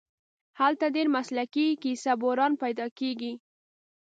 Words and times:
هلته 0.59 0.85
ډېر 0.95 1.07
مسلکي 1.15 1.67
کیسه 1.83 2.11
بُران 2.21 2.53
پیدا 2.63 2.87
کېږي. 2.99 3.33